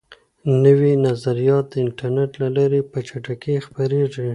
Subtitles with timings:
[0.65, 4.27] نوي نظریات د انټرنیټ له لارې په چټکۍ خپریږي.